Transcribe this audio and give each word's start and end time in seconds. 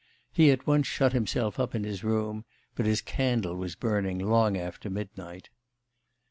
He 0.31 0.49
at 0.49 0.65
once 0.65 0.87
shut 0.87 1.13
himself 1.13 1.59
up 1.59 1.75
in 1.75 1.83
his 1.83 2.03
room, 2.03 2.43
but 2.73 2.87
his 2.87 3.01
candle 3.03 3.55
was 3.55 3.75
burning 3.75 4.17
long 4.17 4.57
after 4.57 4.89
midnight. 4.89 5.51